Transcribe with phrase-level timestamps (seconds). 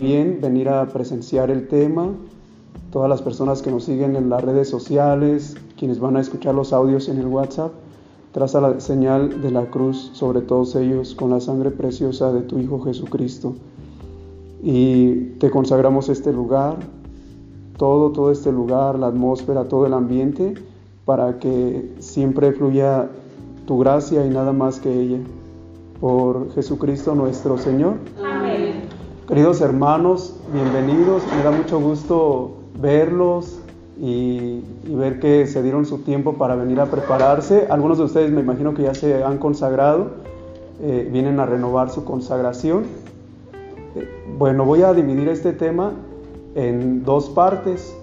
[0.00, 2.10] bien venir a presenciar el tema,
[2.90, 6.72] todas las personas que nos siguen en las redes sociales, quienes van a escuchar los
[6.72, 7.72] audios en el WhatsApp,
[8.32, 12.58] traza la señal de la cruz sobre todos ellos con la sangre preciosa de tu
[12.58, 13.54] Hijo Jesucristo.
[14.62, 16.76] Y te consagramos este lugar,
[17.76, 20.54] todo, todo este lugar, la atmósfera, todo el ambiente,
[21.04, 23.08] para que siempre fluya
[23.66, 25.18] tu gracia y nada más que ella.
[26.00, 27.94] Por Jesucristo nuestro Señor.
[28.22, 28.65] Amén.
[29.26, 31.24] Queridos hermanos, bienvenidos.
[31.36, 33.58] Me da mucho gusto verlos
[34.00, 37.66] y, ver que se dieron su tiempo para venir a prepararse.
[37.68, 40.12] Algunos de ustedes me imagino que ya se han consagrado,
[40.80, 42.84] eh, vienen a renovar su consagración.
[43.96, 44.08] Eh,
[44.38, 45.90] bueno, voy a dividir este tema
[46.54, 47.96] en dos partes.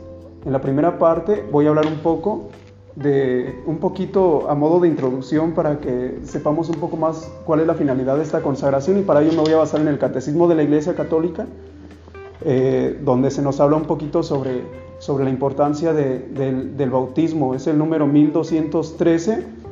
[0.46, 2.50] En la primera parte voy a hablar un poco
[2.96, 7.68] de un poquito a modo de introducción para que sepamos un poco más cuál es
[7.68, 10.48] la finalidad de esta consagración y para ello me voy a basar en el Catecismo
[10.48, 11.48] de la Iglesia Católica,
[12.46, 14.62] eh, donde se nos habla un poquito sobre,
[15.00, 17.56] sobre la importancia del, bautismo.
[17.56, 19.64] Es el número 1213.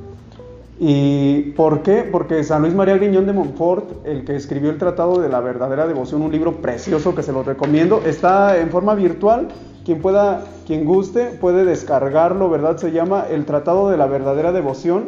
[0.84, 2.08] ¿Y por qué?
[2.12, 5.86] Porque San Luis María Griñón de Montfort, el que escribió el Tratado de la Verdadera
[5.86, 9.50] Devoción, un libro precioso que se lo recomiendo, está en forma virtual
[9.86, 12.78] quien pueda, quien guste, puede descargarlo, ¿verdad?
[12.78, 15.06] Se llama El Tratado de la Verdadera Devoción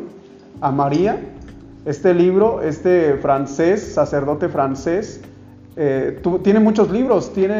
[0.62, 1.20] a María.
[1.86, 5.22] Este libro, este francés, sacerdote francés,
[5.76, 7.56] eh, tiene muchos libros, tiene,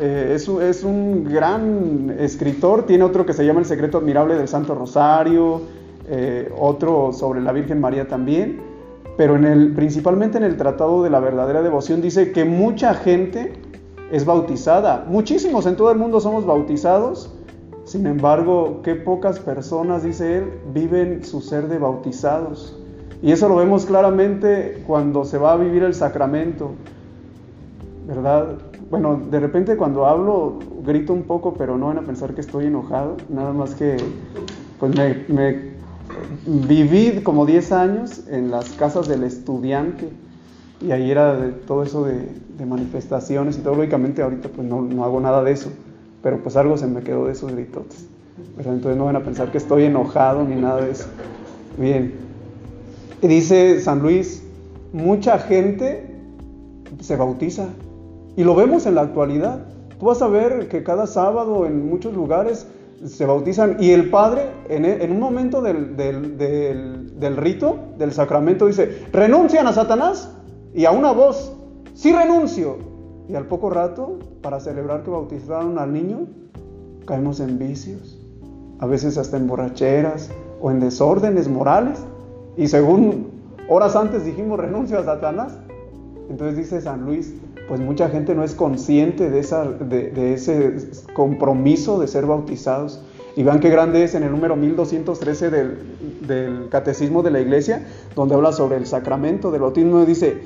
[0.00, 4.48] eh, es, es, un gran escritor, tiene otro que se llama El Secreto Admirable del
[4.48, 5.60] Santo Rosario,
[6.08, 8.60] eh, otro sobre la Virgen María también,
[9.16, 13.52] pero en el, principalmente en el Tratado de la Verdadera Devoción dice que mucha gente
[14.10, 15.04] es bautizada.
[15.08, 17.32] Muchísimos en todo el mundo somos bautizados.
[17.84, 22.76] Sin embargo, qué pocas personas, dice él, viven su ser de bautizados.
[23.22, 26.72] Y eso lo vemos claramente cuando se va a vivir el sacramento.
[28.06, 28.58] ¿Verdad?
[28.90, 32.66] Bueno, de repente cuando hablo grito un poco, pero no van a pensar que estoy
[32.66, 33.16] enojado.
[33.28, 33.96] Nada más que
[34.78, 34.94] pues
[35.28, 35.74] me,
[36.46, 40.10] viví como 10 años en las casas del estudiante
[40.80, 45.42] y ahí era todo eso de, manifestaciones y todo, lógicamente ahorita pues no, hago nada
[45.42, 45.70] de eso,
[46.22, 48.06] pero pues algo se me quedó de esos gritotes.
[48.58, 51.06] Entonces no van a pensar que estoy enojado ni nada de eso.
[51.78, 52.14] Bien,
[53.22, 54.42] y dice San Luis,
[54.92, 56.14] mucha gente
[57.00, 57.68] se bautiza
[58.36, 59.66] y lo vemos en la actualidad.
[59.98, 62.66] Tú vas a ver que cada sábado en muchos lugares
[63.04, 69.66] se bautizan y el padre en, un momento del, del, rito, del sacramento, dice, renuncian
[69.66, 70.35] a Satanás
[70.76, 71.54] y a una voz,
[71.94, 72.76] sí renuncio.
[73.30, 76.26] Y al poco rato, para celebrar que bautizaron al niño,
[77.06, 78.18] caemos en vicios,
[78.78, 81.98] a veces hasta en borracheras o en desórdenes morales.
[82.58, 83.28] Y según
[83.70, 85.56] horas antes dijimos renuncio a Satanás.
[86.28, 87.34] Entonces dice San Luis,
[87.68, 90.76] pues mucha gente no es consciente de, esa, de, ese
[91.14, 93.02] compromiso de ser bautizados.
[93.34, 95.78] Y vean qué grande es en el número 1213 del,
[96.26, 100.04] del Catecismo de la Iglesia, donde habla sobre el sacramento del bautismo.
[100.04, 100.40] Dice,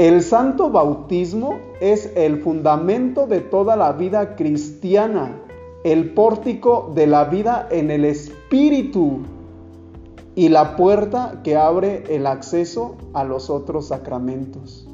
[0.00, 5.38] el santo bautismo es el fundamento de toda la vida cristiana,
[5.84, 9.18] el pórtico de la vida en el espíritu
[10.34, 14.88] y la puerta que abre el acceso a los otros sacramentos.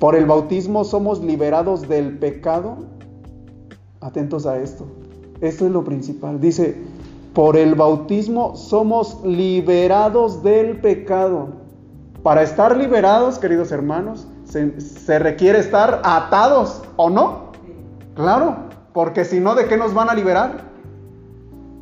[0.00, 2.78] Por el bautismo somos liberados del pecado.
[4.00, 4.86] Atentos a esto.
[5.42, 6.40] Esto es lo principal.
[6.40, 6.74] Dice,
[7.34, 11.65] por el bautismo somos liberados del pecado.
[12.26, 17.52] Para estar liberados, queridos hermanos, se, requiere estar atados, ¿o no?
[18.16, 18.56] Claro,
[18.92, 20.64] porque si no, ¿de qué nos van a liberar?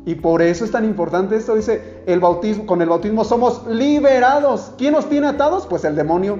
[0.05, 4.71] Y por eso es tan importante esto, dice, el bautismo, con el bautismo somos liberados.
[4.77, 5.65] ¿Quién nos tiene atados?
[5.65, 6.37] Pues el demonio.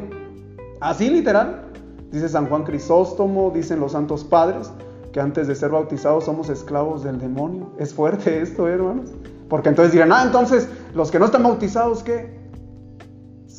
[0.81, 1.63] Así literal.
[2.11, 4.69] Dice San Juan Crisóstomo, dicen los santos padres,
[5.13, 7.71] que antes de ser bautizados somos esclavos del demonio.
[7.79, 9.09] Es fuerte esto, hermanos.
[9.49, 12.34] Porque entonces dirán, ah, entonces los que no están bautizados, ¿qué?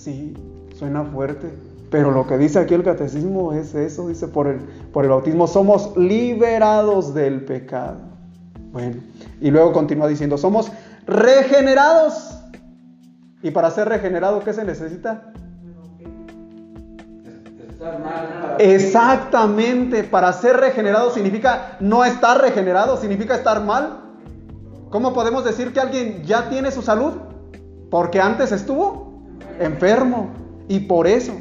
[0.07, 0.35] Sí,
[0.79, 1.53] suena fuerte,
[1.91, 4.61] pero lo que dice aquí el catecismo es eso, dice, por el,
[4.93, 7.97] por el bautismo somos liberados del pecado.
[8.71, 9.03] Bueno,
[9.41, 10.71] y luego continúa diciendo, somos
[11.09, 12.39] regenerados.
[13.43, 15.33] Y para ser regenerado, ¿qué se necesita?
[18.61, 24.03] Exactamente, para ser regenerado significa no estar regenerado, significa estar mal.
[24.91, 27.15] ¿Cómo podemos decir que alguien ya tiene su salud?
[27.91, 29.06] Porque antes estuvo
[29.61, 30.29] enfermo.
[30.69, 31.33] Y por eso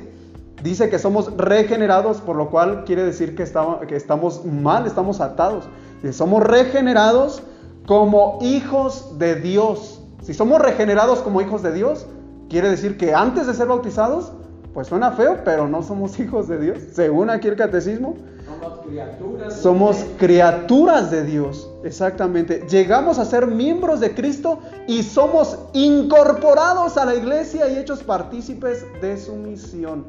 [0.63, 5.21] dice que somos regenerados, por lo cual quiere decir que estamos, que estamos mal, estamos
[5.21, 5.65] atados.
[6.03, 7.43] Y somos regenerados
[7.87, 10.01] como hijos de Dios.
[10.21, 12.07] Si somos regenerados como hijos de Dios,
[12.49, 14.31] quiere decir que antes de ser bautizados,
[14.73, 18.15] pues suena feo, pero no somos hijos de Dios, según aquí el catecismo.
[18.45, 19.53] Somos criaturas.
[19.61, 22.65] Somos criaturas de Dios, exactamente.
[22.69, 28.85] Llegamos a ser miembros de Cristo y somos incorporados a la iglesia y hechos partícipes
[29.01, 30.05] de su misión.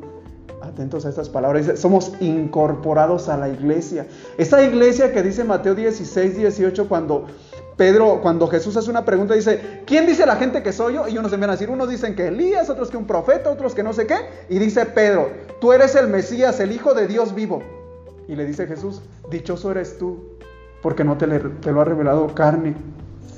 [0.63, 4.07] Atentos a estas palabras, somos incorporados a la iglesia.
[4.39, 7.27] Esa iglesia que dice Mateo 16, 18, cuando
[7.77, 11.09] Pedro, cuando Jesús hace una pregunta, dice, ¿quién dice la gente que soy yo?
[11.09, 13.75] Y unos se van a decir, unos dicen que Elías, otros que un profeta, otros
[13.75, 14.17] que no sé qué.
[14.49, 15.31] Y dice Pedro,
[15.61, 17.63] tú eres el Mesías, el Hijo de Dios vivo.
[18.29, 20.36] Y le dice Jesús, dichoso eres tú,
[20.87, 22.77] porque no te, lo ha revelado carne,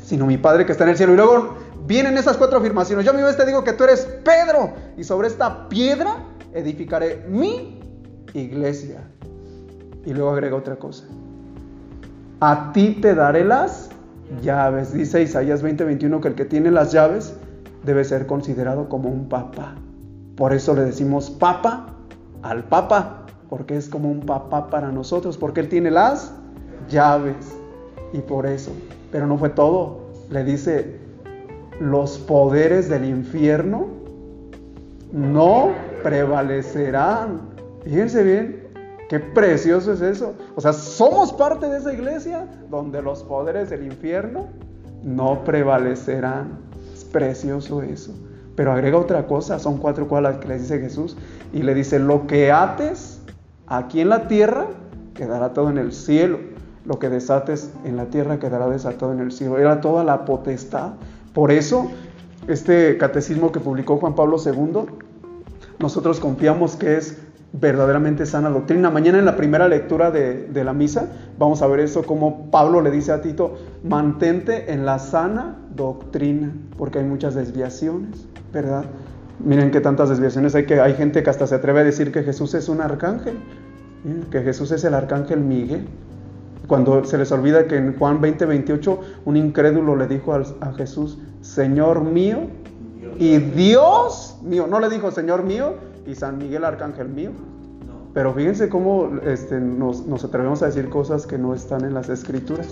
[0.04, 1.14] sino mi Padre que está en el cielo.
[1.14, 1.54] Y luego
[1.86, 3.06] vienen esas cuatro afirmaciones.
[3.06, 6.16] Yo mi vez te digo que tú eres Pedro, y sobre esta piedra
[6.52, 7.80] edificaré mi
[8.34, 9.00] iglesia.
[10.04, 11.04] Y luego agrega otra cosa.
[12.40, 13.88] A ti te daré las
[14.42, 14.92] llaves.
[14.92, 17.32] Dice Isaías 20:21 que el que tiene las llaves
[17.82, 19.74] debe ser considerado como un papa.
[20.36, 21.94] Por eso le decimos papa
[22.42, 26.34] al papa, porque es como un papá para nosotros, porque él tiene las
[26.88, 27.56] llaves.
[28.12, 28.72] Y por eso,
[29.12, 30.00] pero no fue todo.
[30.30, 30.96] Le dice,
[31.80, 33.86] los poderes del infierno
[35.12, 35.70] no
[36.02, 37.40] prevalecerán.
[37.84, 38.68] Fíjense bien,
[39.08, 40.34] Qué precioso es eso.
[40.54, 44.48] O sea, somos parte de esa iglesia donde los poderes del infierno
[45.02, 46.58] no prevalecerán.
[46.92, 48.12] Es precioso eso.
[48.54, 51.16] Pero agrega otra cosa, son cuatro cosas que le dice Jesús.
[51.54, 53.20] Y le dice, lo que ates
[53.66, 54.66] aquí en la tierra,
[55.14, 56.38] quedará todo en el cielo.
[56.88, 59.58] Lo que desates en la tierra, quedará desatado en el cielo.
[59.58, 60.94] Era toda la potestad.
[61.34, 61.88] Por eso,
[62.48, 64.86] este catecismo que publicó Juan Pablo II,
[65.78, 67.18] nosotros confiamos que es
[67.52, 68.90] verdaderamente sana doctrina.
[68.90, 71.08] Mañana en la primera lectura de, la misa
[71.38, 76.52] vamos a ver eso, como Pablo le dice a Tito, mantente en la sana doctrina,
[76.76, 78.84] porque hay muchas desviaciones, ¿verdad?
[79.38, 82.22] Miren qué tantas desviaciones hay que hay gente que hasta se atreve a decir que
[82.22, 83.38] Jesús es un arcángel,
[84.30, 85.86] que Jesús es el arcángel Miguel.
[86.68, 90.72] Cuando se les olvida que en Juan 20, 28 un incrédulo le dijo a, a
[90.74, 92.42] Jesús, Señor mío
[93.18, 94.66] y Dios mío.
[94.68, 95.74] No le dijo Señor mío,
[96.08, 97.30] y San Miguel Arcángel mío.
[98.14, 102.08] Pero fíjense cómo este, nos, nos, atrevemos a decir cosas que no están en las
[102.08, 102.68] escrituras,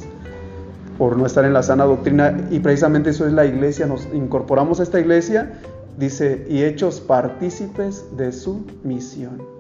[0.99, 2.49] por no estar en la sana doctrina.
[2.51, 5.53] Y precisamente eso es la iglesia, nos incorporamos a esta iglesia,
[5.99, 9.56] dice, y hechos partícipes de su misión.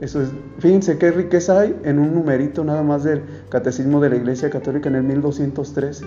[0.00, 0.28] Eso es,
[0.58, 4.88] fíjense qué riqueza hay en un numerito nada más del catecismo de la Iglesia Católica
[4.88, 6.04] en el 1213.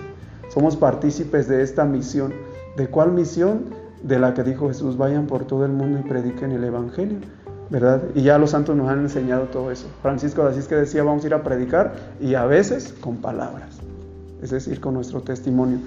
[0.48, 2.32] Somos partícipes de esta misión.
[2.76, 3.80] ¿De cuál misión?
[4.02, 7.18] de la que dijo Jesús, vayan por todo el mundo y prediquen el Evangelio,
[7.68, 8.02] ¿verdad?
[8.14, 9.86] Y ya los santos nos han enseñado todo eso.
[10.02, 13.78] Francisco de Asís que decía, vamos a ir a predicar y a veces con palabras,
[14.42, 15.78] es decir, con nuestro testimonio.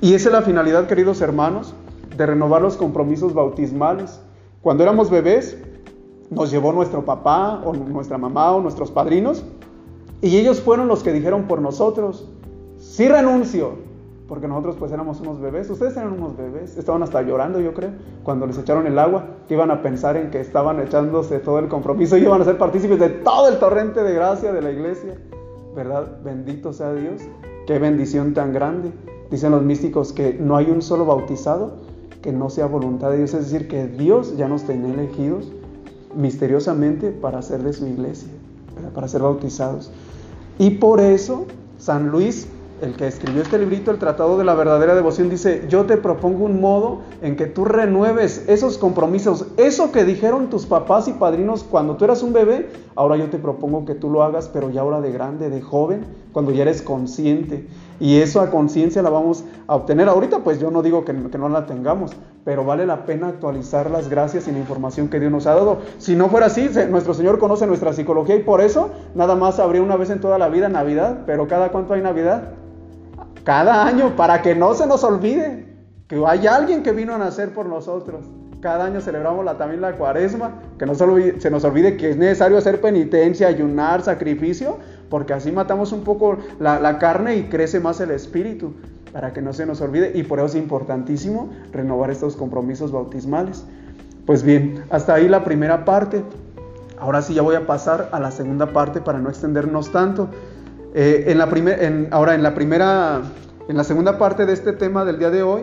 [0.00, 1.74] Y esa es la finalidad, queridos hermanos,
[2.16, 4.20] de renovar los compromisos bautismales.
[4.60, 5.56] Cuando éramos bebés,
[6.30, 9.44] nos llevó nuestro papá o nuestra mamá o nuestros padrinos
[10.20, 12.26] y ellos fueron los que dijeron por nosotros,
[12.78, 13.72] sí renuncio,
[14.26, 17.90] porque nosotros pues éramos unos bebés, ustedes eran unos bebés, estaban hasta llorando yo creo,
[18.22, 21.68] cuando les echaron el agua, que iban a pensar en que estaban echándose todo el
[21.68, 25.18] compromiso y iban a ser partícipes de todo el torrente de gracia de la iglesia,
[25.76, 26.08] ¿verdad?
[26.24, 27.20] Bendito sea Dios,
[27.66, 28.92] qué bendición tan grande.
[29.30, 31.72] Dicen los místicos que no hay un solo bautizado
[32.22, 35.52] que no sea voluntad de Dios, es decir, que Dios ya nos tenía elegidos
[36.16, 38.28] misteriosamente para ser de su iglesia,
[38.94, 39.90] para ser bautizados.
[40.58, 41.46] Y por eso
[41.78, 42.48] San Luis
[42.84, 46.44] el que escribió este librito, el Tratado de la Verdadera Devoción, dice, yo te propongo
[46.44, 51.62] un modo en que tú renueves esos compromisos, eso que dijeron tus papás y padrinos
[51.64, 54.82] cuando tú eras un bebé, ahora yo te propongo que tú lo hagas, pero ya
[54.82, 57.66] ahora de grande, de joven, cuando ya eres consciente.
[58.00, 60.08] Y eso a conciencia la vamos a obtener.
[60.08, 62.12] Ahorita pues yo no digo que, que, no la tengamos,
[62.44, 65.78] pero vale la pena actualizar las gracias y la información que Dios nos ha dado.
[65.98, 69.82] Si no fuera así, nuestro Señor conoce nuestra psicología y por eso nada más habría
[69.82, 72.52] una vez en toda la vida Navidad, pero cada cuánto hay Navidad?
[73.44, 75.66] cada año para que no se nos olvide
[76.08, 78.24] que hay alguien que vino a nacer por nosotros.
[78.60, 82.56] Cada año celebramos la, también la cuaresma, que no se nos olvide que es necesario
[82.56, 84.78] hacer penitencia, ayunar, sacrificio,
[85.10, 88.72] porque así matamos un poco la, la carne y crece más el espíritu,
[89.14, 90.10] para que no se nos olvide.
[90.14, 93.64] Y por eso es importantísimo renovar estos compromisos bautismales.
[94.26, 96.24] Pues bien, hasta ahí la primera parte.
[96.98, 100.28] Ahora sí ya voy a pasar a la segunda parte para no extendernos tanto.
[100.94, 103.22] Eh, en la en, ahora, en la primera,
[103.68, 105.62] en la segunda parte de este tema del día de hoy,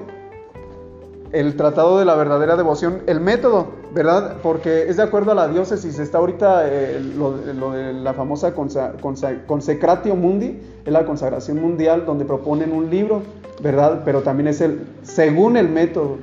[1.34, 4.38] el tratado de la verdadera devoción, el método, ¿verdad?
[4.41, 10.15] Porque es de acuerdo a la diócesis, está ahorita eh, lo, de la famosa consecratio
[10.15, 13.21] mundi, es la consagración mundial, donde proponen un libro,
[13.62, 14.01] ¿verdad?
[14.05, 16.17] Pero también es el, según el método.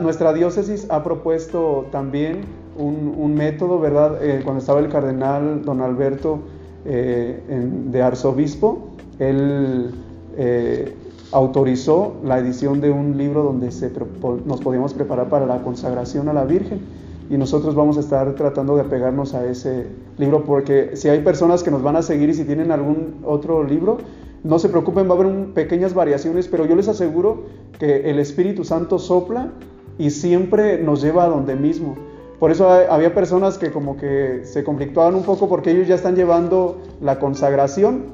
[0.00, 2.42] nuestra diócesis ha propuesto también
[2.76, 4.22] un, método, ¿verdad?
[4.22, 6.40] Eh, cuando estaba el cardenal don Alberto
[6.84, 9.90] de arzobispo, él
[11.34, 13.90] autorizó la edición de un libro donde se,
[14.46, 16.78] nos podíamos preparar para la consagración a la Virgen
[17.28, 21.64] y nosotros vamos a estar tratando de apegarnos a ese libro porque si hay personas
[21.64, 23.98] que nos van a seguir y si tienen algún otro libro,
[24.44, 27.46] no se preocupen, va a haber pequeñas variaciones, pero yo les aseguro
[27.80, 29.50] que el Espíritu Santo sopla
[29.98, 31.96] y siempre nos lleva a donde mismo.
[32.38, 36.14] Por eso había personas que como que se conflictuaban un poco porque ellos ya están
[36.14, 38.04] llevando la consagración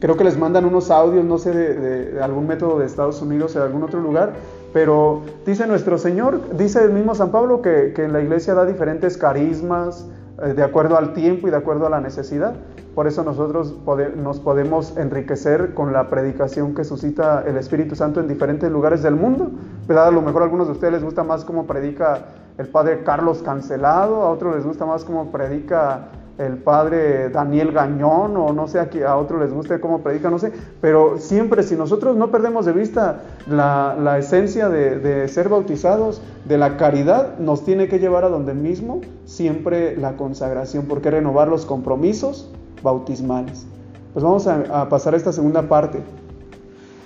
[0.00, 3.60] creo que les mandan unos audios, no sé, de, algún método de Estados Unidos o
[3.60, 4.32] de algún otro lugar,
[4.72, 9.16] pero dice nuestro Señor, dice el mismo San Pablo que, que la iglesia da diferentes
[9.16, 10.06] carismas
[10.42, 12.54] eh, de acuerdo al tiempo y de acuerdo a la necesidad.
[12.94, 13.74] Por eso nosotros
[14.16, 19.14] nos podemos enriquecer con la predicación que suscita el Espíritu Santo en diferentes lugares del
[19.14, 19.50] mundo.
[19.86, 20.08] ¿verdad?
[20.08, 22.26] A lo mejor a algunos de ustedes les gusta más cómo predica
[22.58, 26.08] el padre Carlos Cancelado, a otros les gusta más cómo predica
[26.40, 30.38] el padre Daniel Gañón o no sé a, a otro les guste cómo predica, no
[30.38, 36.56] sé, pero siempre si nosotros no perdemos de vista la, esencia de, ser bautizados, de
[36.56, 41.66] la caridad, nos tiene que llevar a donde mismo siempre la consagración, porque renovar los
[41.66, 42.50] compromisos
[42.82, 43.66] bautismales.
[44.14, 46.00] Pues vamos a, a pasar a esta segunda parte.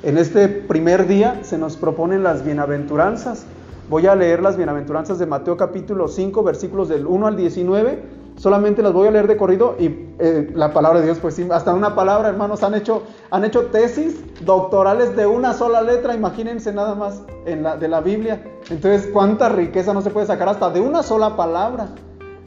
[0.04, 3.46] En este primer día se nos proponen las bienaventuranzas.
[3.90, 8.82] Voy a leer las bienaventuranzas de Mateo capítulo 5, versículos del 1 al 19 solamente
[8.82, 9.86] las voy a leer de corrido y
[10.18, 13.66] eh, la palabra de Dios, pues sí, hasta una palabra, hermanos, han hecho, han hecho
[13.66, 18.42] tesis doctorales de una sola letra, imagínense nada más en la, de la Biblia.
[18.70, 21.88] Entonces, cuánta riqueza no se puede sacar hasta de una sola palabra,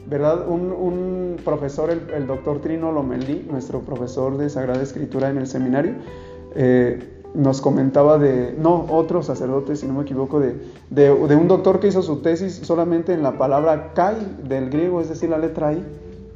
[0.06, 0.48] ¿verdad?
[0.48, 5.94] Un, profesor, el, doctor Trino Lomelí, nuestro profesor de Sagrada Escritura en el seminario,
[6.54, 10.56] eh, nos comentaba de, no, otro sacerdote, si no me equivoco, de,
[10.90, 15.08] de, un doctor que hizo su tesis solamente en la palabra kai del griego, es
[15.08, 15.84] decir, la letra I,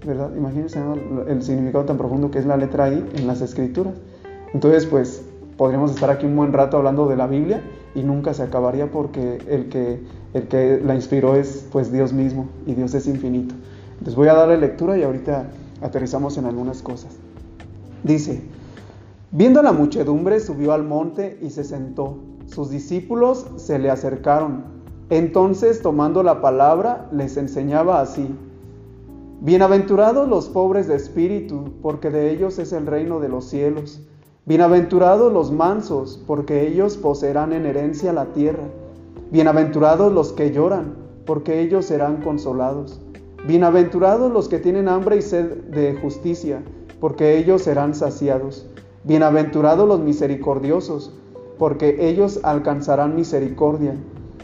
[0.06, 0.30] ¿verdad?
[0.36, 0.80] Imagínense
[1.28, 3.94] el significado tan profundo que es la letra I en las escrituras.
[4.52, 5.22] Entonces, pues,
[5.56, 7.62] podríamos estar aquí un buen rato hablando de la Biblia
[7.94, 10.00] y nunca se acabaría porque el que,
[10.34, 13.54] el que la inspiró es, pues, Dios mismo y Dios es infinito.
[13.92, 15.46] Entonces voy a darle lectura y ahorita
[15.80, 17.16] aterrizamos en algunas cosas.
[18.02, 18.42] Dice,
[19.34, 22.18] Viendo la muchedumbre, subió al monte y se sentó.
[22.44, 24.64] Sus discípulos se le acercaron.
[25.08, 28.28] Entonces, tomando la palabra, les enseñaba así.
[29.40, 34.02] Bienaventurados los pobres de espíritu, porque de ellos es el reino de los cielos.
[34.44, 38.64] Bienaventurados los mansos, porque ellos poseerán en herencia la tierra.
[39.30, 43.00] Bienaventurados los que lloran, porque ellos serán consolados.
[43.46, 46.62] Bienaventurados los que tienen hambre y sed de justicia,
[47.00, 48.66] porque ellos serán saciados.
[49.04, 51.12] Bienaventurados los misericordiosos,
[51.58, 53.96] porque ellos alcanzarán misericordia.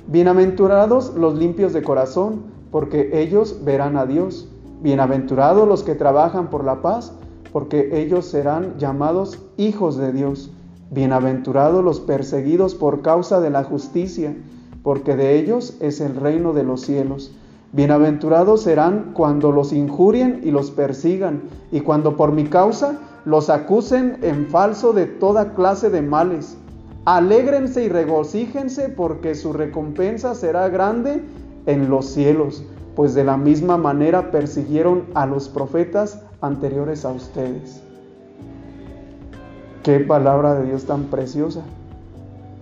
[0.08, 4.48] Bienaventurados los limpios de corazón, porque ellos verán a Dios.
[4.82, 7.12] Bienaventurados los que trabajan por la paz,
[7.52, 10.50] porque ellos serán llamados hijos de Dios.
[10.90, 14.34] Bienaventurados los perseguidos por causa de la justicia,
[14.82, 17.30] porque de ellos es el reino de los cielos.
[17.70, 22.98] Bienaventurados serán cuando los injurien y los persigan, y cuando por mi causa
[23.28, 26.56] los acusen en falso de toda clase de males.
[27.04, 31.23] Alégrense y regocíjense porque su recompensa será grande
[31.66, 32.64] en los cielos,
[32.97, 37.82] pues de la misma manera persiguieron a los profetas anteriores a ustedes.
[39.82, 41.61] Qué palabra de Dios tan preciosa.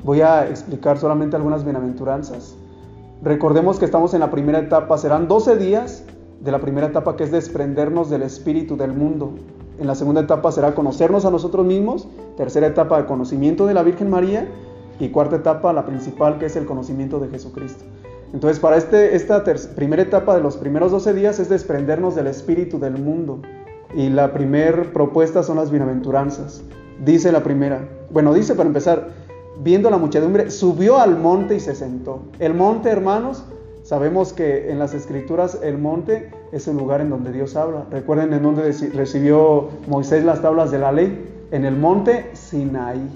[0.03, 2.57] Voy a explicar solamente algunas bienaventuranzas.
[3.23, 6.03] Recordemos que estamos en la primera etapa, serán 12 días
[6.41, 9.33] de la primera etapa que es desprendernos del espíritu del mundo.
[9.79, 12.09] En la segunda etapa será conocernos a nosotros mismos.
[12.37, 14.49] Tercera etapa, el conocimiento de la Virgen María.
[14.99, 17.85] Y cuarta etapa, la principal, que es el conocimiento de Jesucristo.
[18.33, 22.79] Entonces, para este, esta primera etapa de los primeros 12 días es desprendernos del espíritu
[22.79, 23.41] del mundo.
[23.95, 26.63] Y la primera propuesta son las bienaventuranzas.
[27.05, 29.09] Dice la primera, bueno, dice para empezar,
[29.63, 32.21] viendo la muchedumbre, subió al monte y se sentó.
[32.39, 33.45] El monte, hermanos,
[33.87, 37.87] Sabemos que en las escrituras el monte es el lugar en donde Dios habla.
[37.89, 41.47] Recuerden en donde recibió Moisés las tablas de la ley.
[41.53, 43.09] En el monte Sinaí,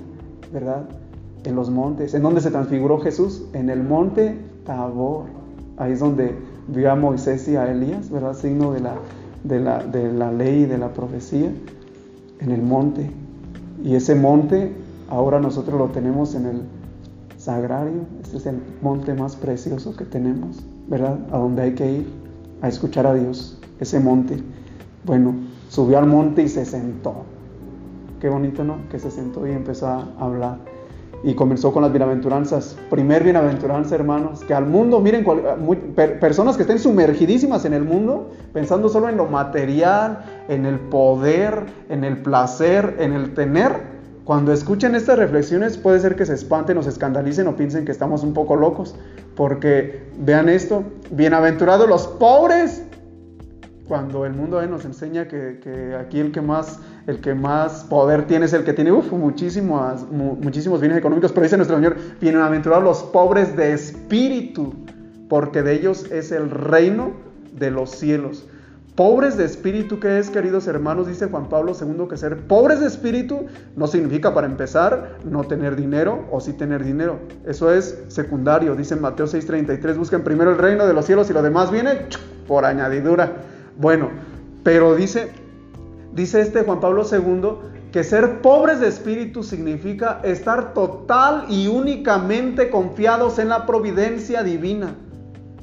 [0.52, 0.84] ¿verdad?
[1.42, 2.14] En los montes.
[2.14, 3.46] ¿En donde se transfiguró Jesús?
[3.52, 5.24] En el monte Tabor.
[5.76, 6.36] Ahí es donde
[6.68, 8.34] vio a Moisés y a Elías, ¿verdad?
[8.34, 8.94] Signo de la,
[9.42, 11.50] de la, de la ley y de la profecía.
[12.38, 13.10] En el monte.
[13.82, 14.70] Y ese monte
[15.08, 16.62] ahora nosotros lo tenemos en el
[17.50, 21.18] sagrario, este es el monte más precioso que tenemos, ¿verdad?
[21.32, 22.06] A donde hay que ir
[22.62, 24.40] a escuchar a Dios, ese monte.
[25.04, 25.34] Bueno,
[25.68, 27.24] subió al monte y se sentó.
[28.20, 28.76] Qué bonito, ¿no?
[28.88, 30.58] Que se sentó y empezó a hablar.
[31.22, 32.76] y comenzó con las bienaventuranzas.
[32.88, 35.24] Primer bienaventuranza, hermanos, que al mundo, miren,
[36.18, 41.66] personas que estén sumergidísimas en el mundo, pensando solo en lo material, en el poder,
[41.88, 43.89] en el placer, en el tener,
[44.30, 47.90] cuando escuchen estas reflexiones puede ser que se espanten o se escandalicen o piensen que
[47.90, 48.94] estamos un poco locos,
[49.34, 52.80] porque vean esto, bienaventurados los pobres,
[53.88, 58.44] cuando el mundo nos enseña que, aquí el que más el que más poder tiene
[58.44, 63.56] es el que tiene muchísimos, muchísimos bienes económicos, pero dice nuestro Señor, bienaventurados los pobres
[63.56, 64.74] de espíritu,
[65.28, 67.14] porque de ellos es el reino
[67.58, 68.46] de los cielos.
[69.00, 71.06] Pobres de espíritu, ¿qué es, queridos hermanos?
[71.06, 75.74] Dice Juan Pablo II que ser pobres de espíritu no significa, para empezar, no tener
[75.74, 77.18] dinero o sí tener dinero.
[77.46, 78.76] Eso es secundario.
[78.76, 82.08] Dice Mateo 6:33, busquen primero el reino de los cielos y lo demás viene
[82.46, 83.38] por añadidura.
[83.78, 84.10] Bueno,
[84.64, 85.30] pero dice,
[86.12, 92.68] dice este Juan Pablo II que ser pobres de espíritu significa estar total y únicamente
[92.68, 94.94] confiados en la providencia divina.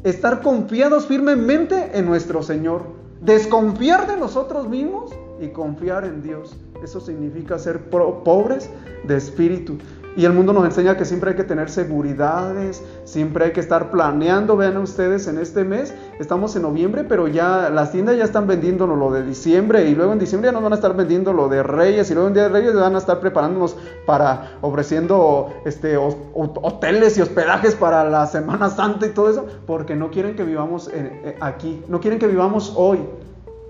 [0.03, 2.96] Estar confiados firmemente en nuestro Señor.
[3.21, 6.55] Desconfiar de nosotros mismos y confiar en Dios.
[6.83, 8.69] Eso significa ser pobres
[9.05, 9.77] de espíritu.
[10.17, 13.91] Y el mundo nos enseña que siempre hay que tener seguridades, siempre hay que estar
[13.91, 14.57] planeando.
[14.57, 18.97] Vean ustedes, en este mes estamos en noviembre, pero ya las tiendas ya están vendiéndonos
[18.97, 21.61] lo de diciembre y luego en diciembre ya nos van a estar vendiendo lo de
[21.61, 27.15] Reyes y luego en Día de Reyes van a estar preparándonos para ofreciendo este, hoteles
[27.19, 31.35] y hospedajes para la Semana Santa y todo eso, porque no quieren que vivamos eh,
[31.41, 33.01] aquí, no quieren que vivamos hoy.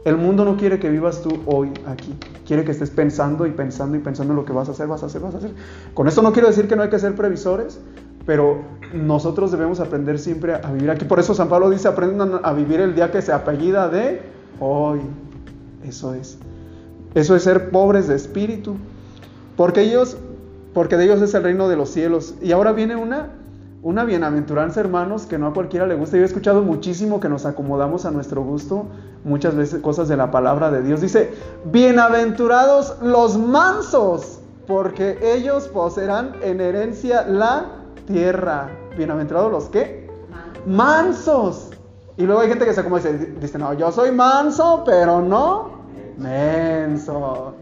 [0.07, 2.15] El mundo no quiere que vivas tú hoy aquí.
[2.45, 5.03] Quiere que estés pensando y pensando y pensando en lo que vas a hacer, vas
[5.03, 5.51] a hacer, vas a hacer.
[5.93, 7.77] Con esto no quiero decir que no hay que ser previsores,
[8.25, 8.61] pero
[8.93, 11.03] nosotros debemos aprender siempre a vivir aquí.
[11.03, 14.21] Por eso San Pablo dice, aprendan a vivir el día que se apellida de
[14.61, 15.01] hoy.
[15.83, 16.37] Eso es.
[17.13, 18.77] Eso es ser pobres de espíritu.
[19.57, 20.15] Porque ellos,
[20.73, 22.35] porque de ellos es el reino de los cielos.
[22.41, 23.27] Y ahora viene una
[23.87, 26.17] una bienaventuranza, hermanos, que no a cualquiera le gusta.
[26.17, 28.87] Yo he escuchado muchísimo que nos acomodamos a nuestro gusto,
[29.23, 30.99] muchas veces cosas de la palabra de Dios.
[30.99, 37.67] Dice, bienaventurados los mansos, porque ellos poseerán en herencia la
[38.05, 38.67] tierra.
[38.97, 40.09] Bienaventurados los qué?
[40.65, 41.69] Mansos.
[42.17, 45.77] Y luego hay gente que se como dice, dice, no, yo soy manso, pero no
[46.17, 47.53] menso.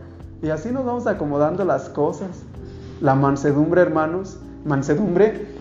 [0.42, 2.30] Y así nos vamos acomodando las cosas.
[3.00, 5.55] La mansedumbre, hermanos, mansedumbre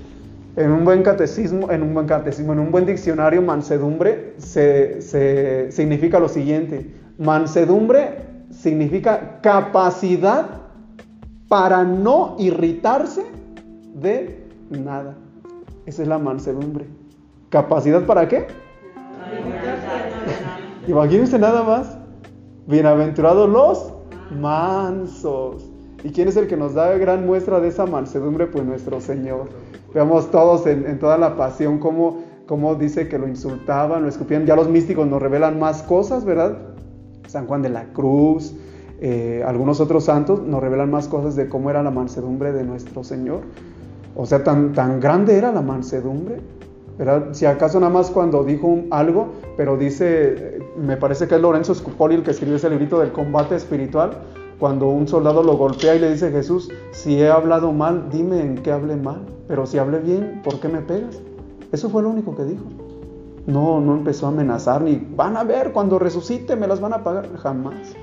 [0.56, 6.20] en un buen catecismo, en un buen catecismo, en un buen diccionario, mansedumbre se, significa
[6.20, 6.94] lo siguiente.
[7.18, 8.18] Mansedumbre
[8.50, 10.62] significa capacidad
[11.48, 13.24] para no irritarse
[13.94, 15.14] de nada.
[15.86, 16.86] Esa es la mansedumbre.
[17.50, 18.46] ¿Capacidad para qué?
[20.86, 21.98] Imagínense nada más.
[22.66, 23.92] Bienaventurados los
[24.40, 25.70] mansos.
[26.02, 28.46] ¿Y quién es el que nos da gran muestra de esa mansedumbre?
[28.46, 29.48] Pues nuestro Señor.
[29.94, 34.44] Veamos todos en, toda la pasión cómo, cómo, dice que lo insultaban, lo escupían.
[34.44, 36.58] Ya los místicos nos revelan más cosas, ¿verdad?
[37.28, 38.54] San Juan de la Cruz,
[39.00, 43.04] eh, algunos otros santos nos revelan más cosas de cómo era la mansedumbre de nuestro
[43.04, 43.42] Señor.
[44.16, 46.40] O sea, tan, tan grande era la mansedumbre.
[46.98, 47.28] ¿verdad?
[47.32, 52.16] Si acaso nada más cuando dijo algo, pero dice, me parece que es Lorenzo Scupoli
[52.16, 54.12] el que escribió ese librito del combate espiritual,
[54.58, 58.56] cuando un soldado lo golpea y le dice Jesús, si he hablado mal, dime en
[58.56, 61.20] qué hablé mal, pero si hablé bien, ¿por qué me pegas?
[61.72, 62.64] Eso fue lo único que dijo.
[63.46, 67.02] No, no empezó a amenazar ni van a ver cuando resucite me las van a
[67.02, 67.94] pagar jamás.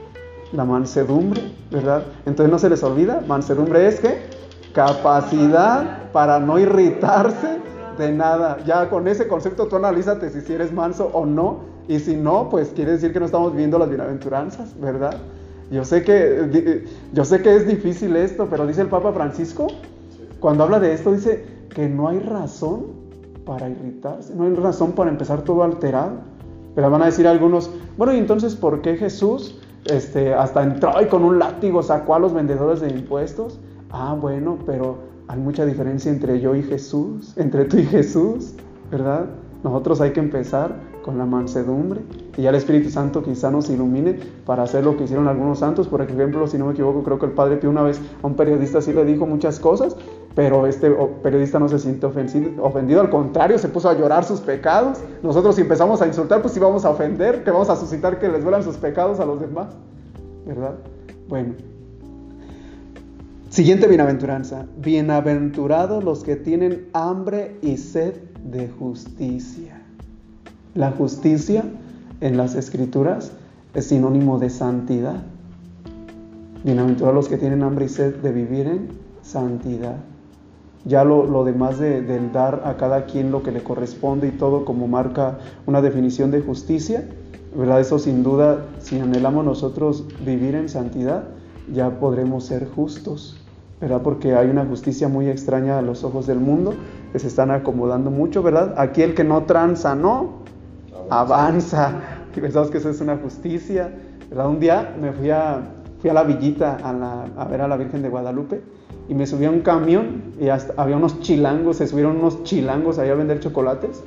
[0.51, 2.03] La mansedumbre, ¿verdad?
[2.25, 4.19] Entonces no se les olvida, mansedumbre es que
[4.73, 7.59] capacidad para no irritarse
[7.97, 8.57] de nada.
[8.65, 12.69] Ya con ese concepto tú analízate si eres manso o no y si no, pues
[12.69, 15.15] quiere decir que no estamos viendo las bienaventuranzas, ¿verdad?
[15.71, 19.67] Yo sé que, yo sé que es difícil esto, pero dice el Papa Francisco,
[20.41, 22.88] cuando habla de esto, dice que no hay razón
[23.45, 26.12] para irritarse, no hay razón para empezar todo alterado.
[26.75, 31.05] Pero van a decir algunos, bueno, y entonces, ¿por qué Jesús este, hasta entró y
[31.05, 33.57] con un látigo sacó a los vendedores de impuestos?
[33.91, 34.97] Ah, bueno, pero
[35.29, 38.55] hay mucha diferencia entre yo y Jesús, entre tú y Jesús,
[38.91, 39.25] ¿verdad?
[39.63, 42.01] Nosotros hay que empezar con la mansedumbre
[42.37, 45.87] y ya el Espíritu Santo quizá nos ilumine para hacer lo que hicieron algunos santos.
[45.87, 48.35] Por ejemplo, si no me equivoco, creo que el Padre Pío una vez a un
[48.35, 49.95] periodista sí le dijo muchas cosas,
[50.35, 50.89] pero este
[51.21, 52.11] periodista no se sintió
[52.61, 54.99] ofendido, al contrario, se puso a llorar sus pecados.
[55.23, 58.43] Nosotros si empezamos a insultar, pues íbamos a ofender, que vamos a suscitar que les
[58.43, 59.75] vuelan sus pecados a los demás,
[60.45, 60.75] ¿verdad?
[61.27, 61.53] Bueno.
[63.49, 64.65] Siguiente bienaventuranza.
[64.77, 68.13] Bienaventurados los que tienen hambre y sed
[68.45, 69.81] de justicia.
[70.73, 71.65] La justicia
[72.21, 73.34] en las escrituras
[73.73, 75.21] es sinónimo de santidad.
[76.63, 78.88] Bienaventurados los que tienen hambre y sed de vivir en
[79.21, 79.97] santidad.
[80.86, 84.31] Ya lo, lo demás de, del dar a cada quien lo que le corresponde y
[84.31, 87.03] todo como marca una definición de justicia,
[87.53, 87.81] ¿verdad?
[87.81, 91.25] Eso sin duda, si anhelamos nosotros vivir en santidad,
[91.73, 93.36] ya podremos ser justos,
[93.81, 94.01] ¿verdad?
[94.03, 96.75] Porque hay una justicia muy extraña a los ojos del mundo,
[97.12, 98.75] que se están acomodando mucho, ¿verdad?
[98.77, 100.39] Aquí el que no tranza, no,
[101.12, 101.93] avanza.
[102.36, 103.91] Y pensamos que eso es una justicia,
[104.30, 104.47] ¿verdad?
[104.47, 105.62] Un día me fui a,
[106.00, 108.62] fui a la villita a, a ver a la Virgen de Guadalupe
[109.10, 112.97] y me subí a un camión y hasta había unos chilangos, se subieron unos chilangos
[112.97, 114.02] ahí a vender chocolates.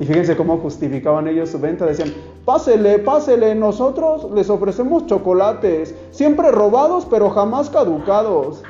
[0.00, 1.86] Y fíjense cómo justificaban ellos su venta.
[1.86, 2.12] Decían,
[2.44, 8.62] pásele, pásele, nosotros les ofrecemos chocolates, siempre robados pero jamás caducados.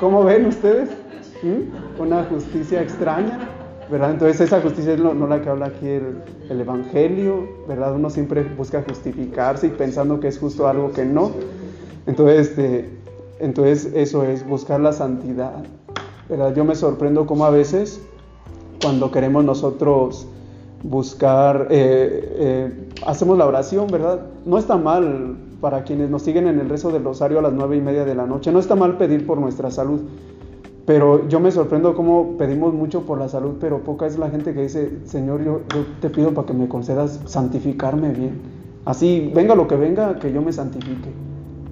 [0.00, 0.90] ¿Cómo ven ustedes?
[1.42, 2.00] ¿Mm?
[2.00, 3.48] Una justicia extraña,
[3.92, 4.10] ¿verdad?
[4.10, 7.94] Entonces esa justicia es no, la que habla aquí el, el, Evangelio, ¿verdad?
[7.94, 11.30] Uno siempre busca justificarse y pensando que es justo algo que no.
[12.06, 12.88] Entonces, este,
[13.38, 15.62] entonces eso es buscar la santidad.
[16.26, 16.54] ¿verdad?
[16.54, 18.00] Yo me sorprendo cómo a veces
[18.80, 20.26] cuando queremos nosotros
[20.82, 24.20] buscar, eh, eh, hacemos la oración, ¿verdad?
[24.46, 27.76] No está mal para quienes nos siguen en el rezo del rosario a las nueve
[27.76, 30.00] y media de la noche, no está mal pedir por nuestra salud,
[30.84, 34.52] pero yo me sorprendo cómo pedimos mucho por la salud, pero poca es la gente
[34.52, 35.60] que dice, Señor, yo,
[36.00, 38.40] te pido para que me concedas santificarme bien.
[38.84, 41.10] Así, venga lo que venga, que yo me santifique.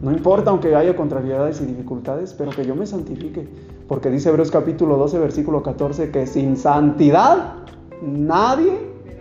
[0.00, 3.48] No importa aunque haya contrariedades y dificultades, pero que yo me santifique.
[3.88, 7.54] Porque dice Hebreos capítulo 12, versículo 14, que sin santidad
[8.00, 8.78] nadie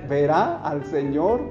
[0.07, 1.41] verá al Señor.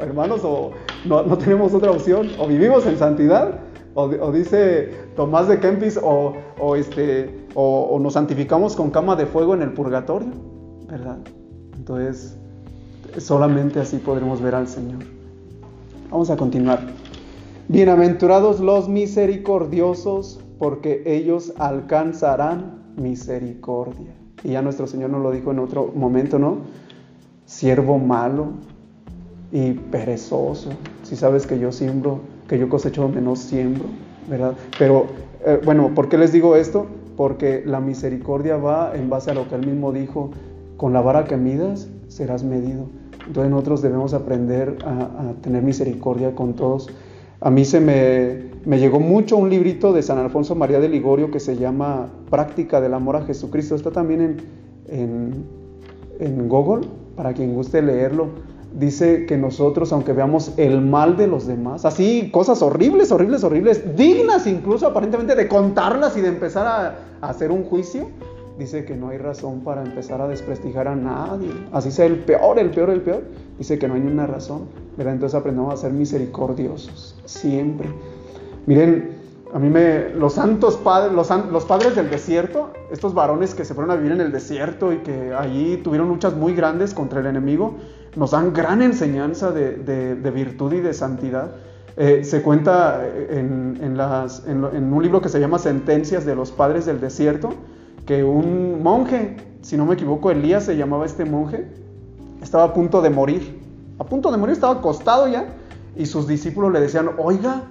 [0.00, 0.70] Hermanos, o
[1.04, 2.30] no, tenemos otra opción.
[2.38, 3.60] O vivimos en santidad,
[3.94, 6.34] o, dice Tomás de Kempis, o,
[6.76, 10.28] este, o, nos santificamos con cama de fuego en el purgatorio.
[10.88, 11.18] ¿Verdad?
[11.76, 12.36] Entonces,
[13.18, 15.00] solamente así podremos ver al Señor.
[16.10, 16.80] Vamos a continuar.
[17.68, 24.14] Bienaventurados los misericordiosos, porque ellos alcanzarán misericordia.
[24.42, 26.58] Y ya nuestro Señor nos lo dijo en otro momento, ¿no?
[27.44, 28.52] Siervo malo
[29.52, 30.70] y perezoso.
[31.02, 33.84] Si sabes que yo siembro, que yo cosecho donde no siembro,
[34.28, 34.54] ¿verdad?
[34.78, 35.06] Pero,
[35.44, 36.86] eh, bueno, ¿por qué les digo esto?
[37.16, 40.30] Porque la misericordia va en base a lo que él mismo dijo,
[40.76, 42.86] con la vara que midas serás medido.
[43.26, 46.88] Entonces nosotros debemos aprender a, a tener misericordia con todos
[47.40, 51.38] a mí se me, llegó mucho un librito de San Alfonso María de Ligorio que
[51.38, 53.76] se llama Práctica del Amor a Jesucristo.
[53.76, 54.38] Está también
[54.88, 55.44] en,
[56.18, 58.26] en, Google, para quien guste leerlo.
[58.72, 63.96] Dice que nosotros, aunque veamos el mal de los demás, así cosas horribles, horribles, horribles,
[63.96, 68.08] dignas incluso aparentemente de contarlas y de empezar a, hacer un juicio,
[68.58, 71.50] dice que no hay razón para empezar a desprestigiar a nadie.
[71.72, 73.22] Así sea el peor, el peor, el peor.
[73.58, 74.66] Dice que no hay ninguna razón.
[74.98, 77.88] Entonces aprendamos a ser misericordiosos siempre.
[78.66, 79.17] Miren,
[79.52, 83.74] a mí me, los santos padres, los, los, padres del desierto, estos varones que se
[83.74, 87.26] fueron a vivir en el desierto y que allí tuvieron luchas muy grandes contra el
[87.26, 87.76] enemigo,
[88.14, 91.52] nos dan gran enseñanza de, de, virtud y de santidad.
[91.96, 96.34] Eh, se cuenta en, en, las, en, en, un libro que se llama Sentencias de
[96.34, 97.50] los Padres del Desierto,
[98.06, 101.66] que un monje, si no me equivoco, Elías se llamaba este monje,
[102.42, 103.58] estaba a punto de morir.
[103.98, 105.46] A punto de morir, estaba acostado ya.
[105.96, 107.62] Y sus discípulos le decían, oiga,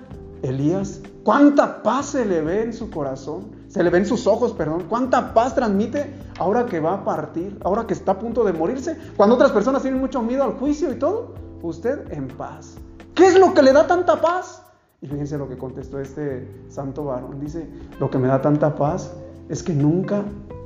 [0.41, 3.47] Elías, ¿cuánta paz se le ve en su corazón?
[3.67, 4.85] Se le ve en sus ojos, perdón.
[4.87, 6.09] ¿Cuánta paz transmite
[6.39, 7.59] ahora que va a partir?
[7.65, 8.97] Ahora que está a punto de morirse.
[9.17, 11.33] Cuando otras personas tienen mucho miedo al juicio y todo.
[11.61, 12.77] Usted en paz.
[13.13, 14.63] ¿Qué es lo que le da tanta paz?
[15.01, 17.41] Y fíjense lo que contestó este santo varón.
[17.41, 17.67] Dice,
[17.99, 19.11] lo que me da tanta paz
[19.49, 20.23] es que nunca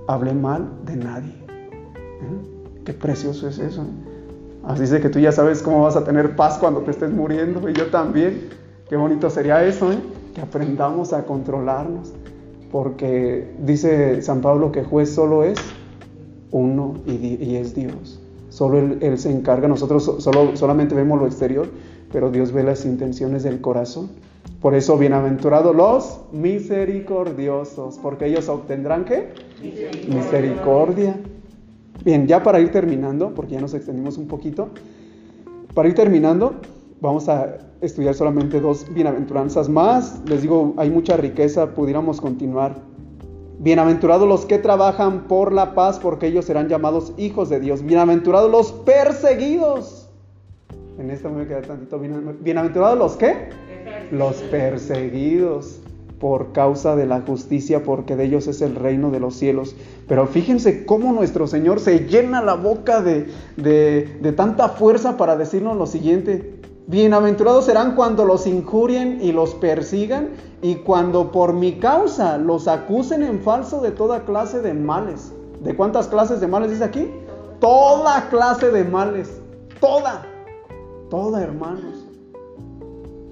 [0.07, 1.43] hablé mal de nadie.
[1.89, 2.81] ¿Eh?
[2.85, 3.81] Qué precioso es eso.
[3.81, 4.61] ¿eh?
[4.67, 7.67] Así de que tú ya sabes cómo vas a tener paz cuando te estés muriendo
[7.67, 8.51] y yo también.
[8.87, 10.20] Qué bonito sería eso, ¿eh?
[10.33, 12.13] Que aprendamos a controlarnos.
[12.71, 15.59] Porque dice San Pablo que juez solo es
[16.51, 18.19] uno y, es Dios.
[18.49, 21.67] Solo él, se encarga, nosotros solo, solamente vemos lo exterior,
[22.11, 24.09] pero Dios ve las intenciones del corazón.
[24.61, 29.29] Por eso, bienaventurados los misericordiosos, porque ellos obtendrán qué?
[30.07, 31.15] Misericordia.
[32.03, 34.69] Bien, ya para ir terminando, porque ya nos extendimos un poquito,
[35.73, 36.55] para ir terminando,
[37.01, 40.21] vamos a estudiar solamente dos bienaventuranzas más.
[40.25, 42.75] Les digo, hay mucha riqueza, pudiéramos continuar.
[43.59, 47.83] Bienaventurados los que trabajan por la paz, porque ellos serán llamados hijos de Dios.
[47.83, 50.09] Bienaventurados los perseguidos.
[50.97, 51.99] En esta me voy a quedar tantito.
[51.99, 53.49] Bienaventurados los que
[54.11, 55.81] los perseguidos
[56.19, 59.75] por causa de la justicia, porque de ellos es el reino de los cielos.
[60.07, 63.25] Pero fíjense cómo nuestro Señor se llena la boca de,
[63.57, 66.60] de, tanta fuerza para decirnos lo siguiente.
[66.87, 73.21] Bienaventurados serán cuando los injurien y los persigan y cuando por mi causa los acusen
[73.21, 75.31] en falso de toda clase de males.
[75.61, 77.11] ¿De cuántas clases de males dice aquí?
[77.59, 79.39] Toda clase de males.
[79.79, 80.25] Toda.
[81.09, 82.07] Toda, hermanos.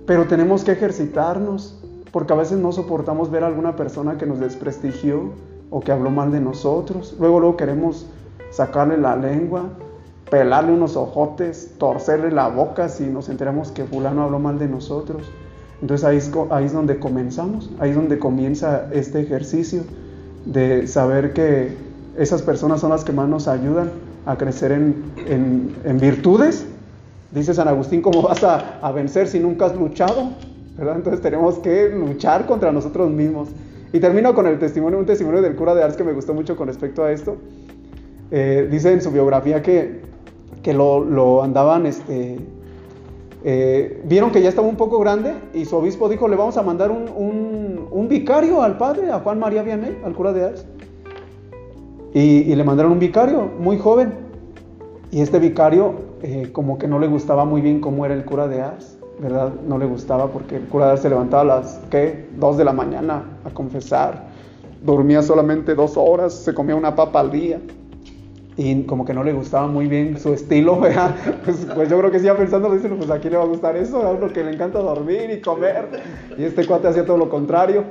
[0.05, 1.81] Pero tenemos que ejercitarnos
[2.11, 5.31] porque a veces no soportamos ver a alguna persona que nos desprestigió
[5.71, 7.15] o que habló mal de nosotros.
[7.19, 8.05] Luego, luego queremos
[8.51, 9.69] sacarle la lengua
[10.29, 15.23] pelarle unos ojotes, torcerle la boca si nos enteramos que fulano habló mal de nosotros.
[15.81, 19.83] Entonces ahí es, ahí es donde comenzamos, ahí es donde comienza este ejercicio
[20.45, 21.75] de saber que
[22.17, 23.91] esas personas son las que más nos ayudan
[24.25, 26.65] a crecer en, en, virtudes.
[27.31, 30.31] Dice San Agustín, ¿cómo vas a, a, vencer si nunca has luchado?
[30.77, 30.95] ¿verdad?
[30.97, 33.49] Entonces tenemos que luchar contra nosotros mismos.
[33.91, 36.55] Y termino con el testimonio, un testimonio del cura de Ars que me gustó mucho
[36.55, 37.37] con respecto a esto.
[38.31, 40.08] Eh, dice en su biografía que
[40.63, 42.37] que lo, andaban, este,
[43.43, 46.63] eh, vieron que ya estaba un poco grande y su obispo dijo, le vamos a
[46.63, 50.65] mandar un, vicario al padre, a Juan María Vianney, al cura de Ars.
[52.13, 54.13] Y, le mandaron un vicario muy joven.
[55.11, 55.93] Y este vicario
[56.23, 59.53] eh, como que no le gustaba muy bien cómo era el cura de Ars, ¿verdad?
[59.67, 62.27] No le gustaba porque el cura de Ars se levantaba a las, ¿qué?
[62.37, 64.27] Dos de la mañana a confesar.
[64.83, 67.59] Dormía solamente dos horas, se comía una papa al día
[68.59, 70.79] y como que no le gustaba muy bien su estilo,
[71.45, 74.05] pues, pues, yo creo que sí, pensando, dice, pues aquí le va a gustar eso,
[74.05, 75.87] a uno que le encanta dormir y comer,
[76.37, 77.85] y este cuate hacía todo lo contrario,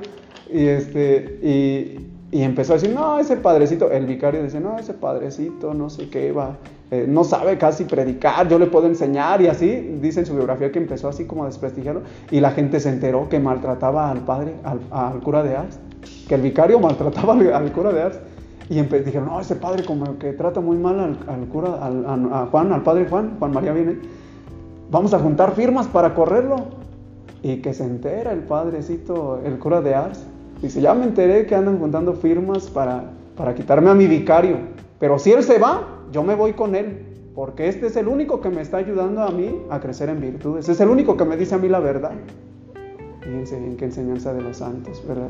[0.52, 4.92] y, este, y, y empezó a decir, no, ese padrecito, el vicario dice, no, ese
[4.92, 6.58] padrecito, no sé qué, va,
[6.90, 9.70] eh, no sabe casi predicar, yo le puedo enseñar, y así,
[10.02, 13.30] dice en su biografía que empezó así como a desprestigiarlo, y la gente se enteró
[13.30, 14.52] que maltrataba al padre,
[14.90, 15.80] al, cura de Ars,
[16.28, 18.18] que el vicario maltrataba al, al cura de Ars,
[18.70, 22.72] y dijeron, no, ese padre como que trata muy mal al, cura, al, a, Juan,
[22.72, 23.98] al padre Juan, Juan María viene,
[24.90, 26.56] vamos a juntar firmas para correrlo.
[27.40, 30.24] Y que se entera el padrecito, el cura de Ars.
[30.60, 34.56] Dice, ya me enteré que andan juntando firmas para, para quitarme a mi vicario.
[34.98, 37.06] Pero si él se va, yo me voy con él.
[37.36, 40.68] Porque este es el único que me está ayudando a mí a crecer en virtudes.
[40.68, 42.10] Es el único que me dice a mí la verdad.
[43.20, 45.28] Fíjense bien qué enseñanza de los santos, ¿verdad?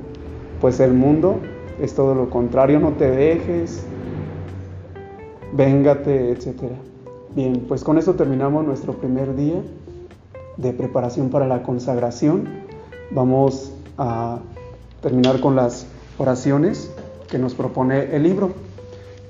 [0.63, 1.39] Pues el mundo
[1.81, 3.85] es todo lo contrario, no te dejes,
[5.53, 6.63] véngate, etc.
[7.35, 9.63] Bien, pues con eso terminamos nuestro primer día
[10.57, 12.49] de preparación para la consagración.
[13.11, 14.41] Vamos a
[15.01, 15.87] terminar con las
[16.19, 16.91] oraciones
[17.29, 18.51] que nos propone el libro.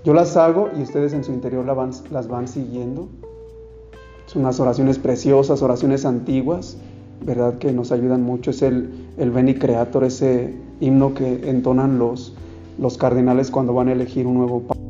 [0.04, 3.08] Yo las hago y ustedes en su interior las van, siguiendo.
[4.26, 6.78] Son unas oraciones preciosas, oraciones antiguas,
[7.24, 7.58] ¿verdad?
[7.58, 8.50] Que nos ayudan mucho.
[8.50, 12.34] Es el, el Beni Creator, ese himno que entonan los,
[12.78, 14.80] los cardenales cuando van a elegir un nuevo papa.